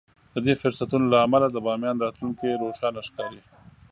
د 0.33 0.35
دې 0.45 0.53
فرصتونو 0.61 1.05
له 1.13 1.17
امله 1.25 1.47
د 1.49 1.57
باميان 1.65 1.97
راتلونکی 2.03 2.59
روښانه 2.61 3.01
ښکاري. 3.07 3.41